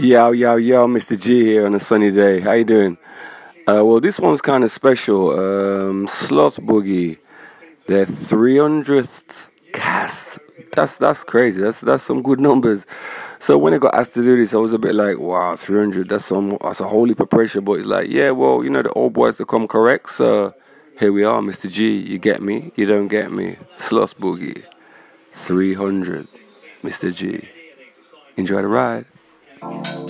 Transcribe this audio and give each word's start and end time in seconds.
Yo, 0.00 0.30
yo, 0.30 0.56
yo, 0.56 0.86
Mr. 0.86 1.20
G 1.20 1.44
here 1.44 1.66
on 1.66 1.74
a 1.74 1.78
sunny 1.78 2.10
day. 2.10 2.40
How 2.40 2.52
you 2.52 2.64
doing? 2.64 2.96
Uh, 3.68 3.84
well, 3.84 4.00
this 4.00 4.18
one's 4.18 4.40
kind 4.40 4.64
of 4.64 4.70
special. 4.70 5.32
Um, 5.32 6.06
Boogie, 6.06 7.18
their 7.84 8.06
300th 8.06 9.50
cast. 9.74 10.38
That's 10.72 10.96
that's 10.96 11.22
crazy. 11.22 11.60
That's 11.60 11.82
that's 11.82 12.02
some 12.02 12.22
good 12.22 12.40
numbers. 12.40 12.86
So 13.40 13.58
when 13.58 13.74
I 13.74 13.76
got 13.76 13.94
asked 13.94 14.14
to 14.14 14.22
do 14.22 14.38
this, 14.38 14.54
I 14.54 14.56
was 14.56 14.72
a 14.72 14.78
bit 14.78 14.94
like, 14.94 15.18
wow, 15.18 15.54
300. 15.54 16.08
That's 16.08 16.24
some 16.24 16.56
that's 16.62 16.80
a 16.80 16.88
of 16.88 17.28
pressure. 17.28 17.60
But 17.60 17.72
it's 17.72 17.86
like, 17.86 18.08
yeah, 18.08 18.30
well, 18.30 18.64
you 18.64 18.70
know, 18.70 18.80
the 18.80 18.92
old 18.94 19.12
boys 19.12 19.36
to 19.36 19.44
come 19.44 19.68
correct. 19.68 20.08
So 20.08 20.54
here 20.98 21.12
we 21.12 21.24
are, 21.24 21.42
Mr. 21.42 21.70
G. 21.70 21.98
You 21.98 22.16
get 22.18 22.40
me? 22.40 22.72
You 22.74 22.86
don't 22.86 23.08
get 23.08 23.30
me? 23.30 23.58
Sloth 23.76 24.18
Boogie, 24.18 24.64
300, 25.34 26.26
Mr. 26.82 27.14
G. 27.14 27.50
Enjoy 28.38 28.62
the 28.62 28.68
ride. 28.68 29.04
Thank 29.60 30.08
you. 30.08 30.09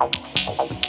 Thank. 0.00 0.79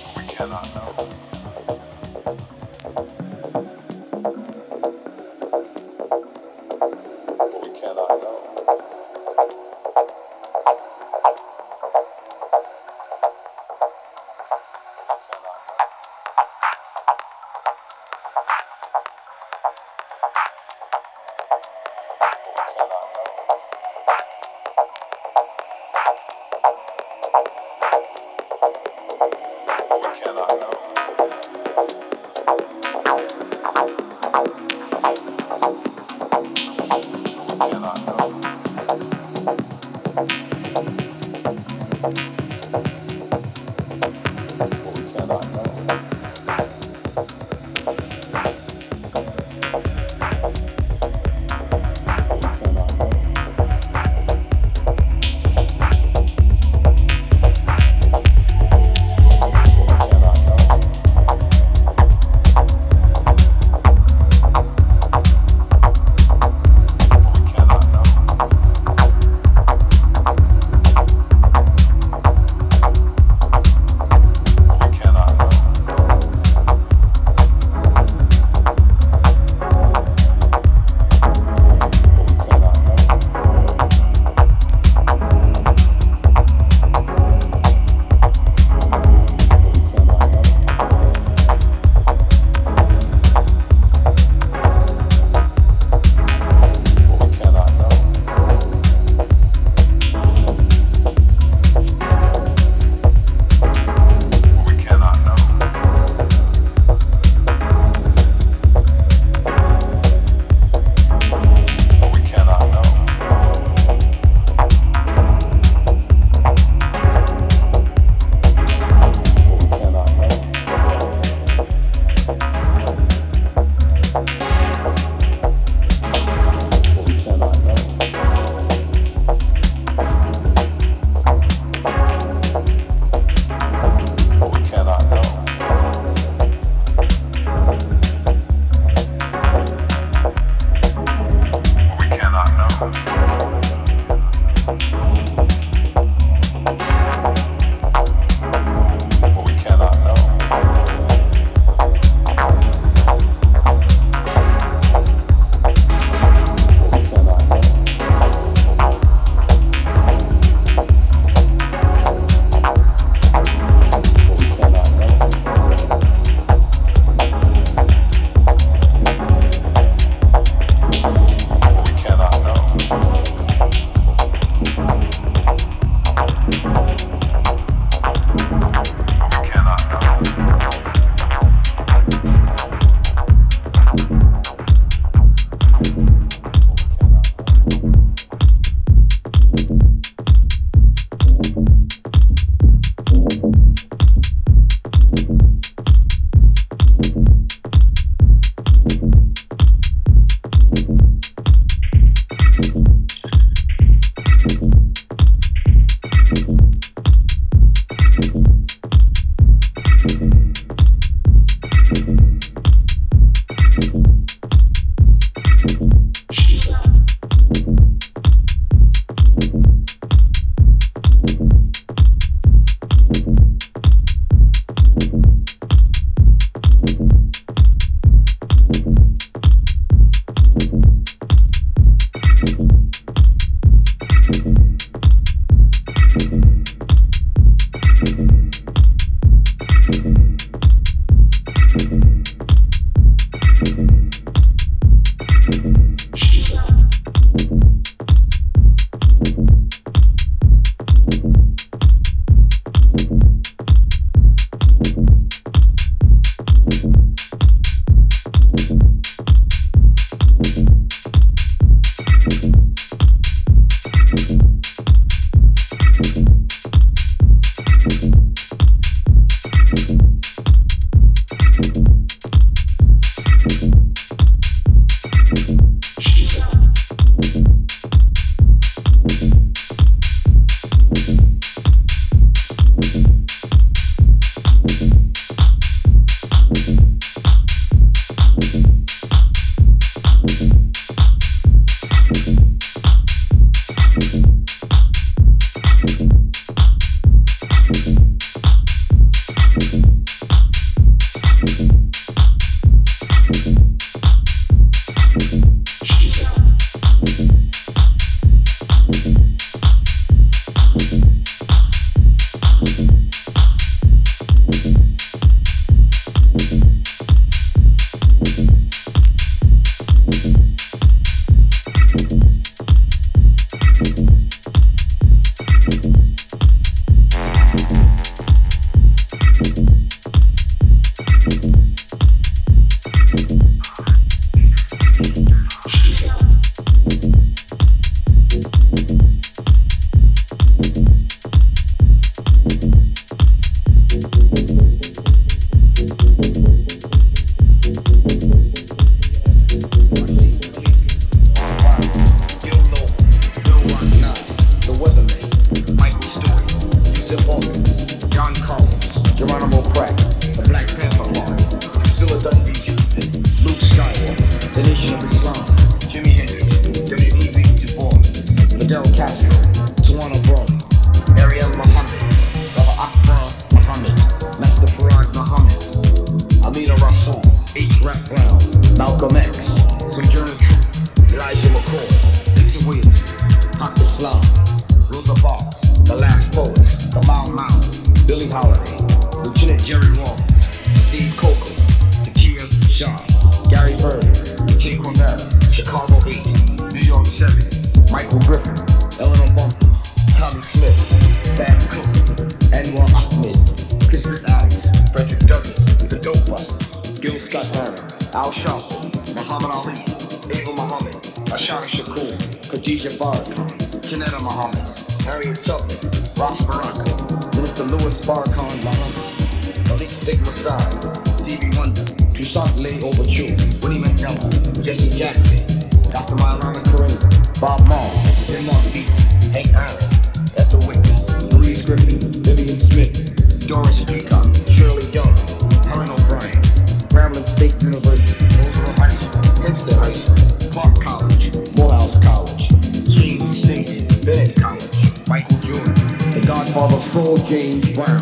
Father 446.54 446.80
Paul 446.91 447.16
James 447.16 447.72
Brown, 447.74 448.02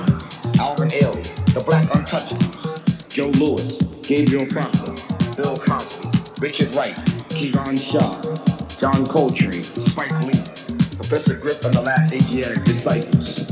Alvin 0.57 0.89
Ailey, 0.89 1.21
The 1.53 1.63
Black 1.67 1.85
Untouchables, 1.93 3.07
Joe 3.07 3.29
Louis, 3.37 3.77
Gabriel 4.07 4.47
Foster, 4.49 4.97
Bill 5.39 5.55
Cosby, 5.55 6.09
Richard 6.41 6.73
Wright, 6.73 6.95
Kevon 7.29 7.77
Shaw, 7.77 8.09
John 8.79 9.05
Coltrane, 9.05 9.51
Spike 9.53 10.17
Lee, 10.21 10.41
Professor 10.97 11.35
Griffin, 11.35 11.73
the 11.73 11.83
last 11.85 12.11
Asiatic 12.11 12.63
disciples. 12.63 13.48